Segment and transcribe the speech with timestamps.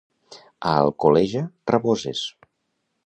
[0.69, 1.43] A Alcoleja,
[1.73, 2.27] raboses.